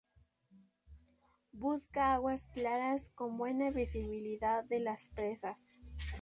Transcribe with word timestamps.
Busca 1.51 2.15
aguas 2.15 2.47
claras 2.47 3.11
con 3.13 3.37
buena 3.37 3.69
visibilidad 3.69 4.63
de 4.63 4.79
las 4.79 5.11
presas. 5.13 5.59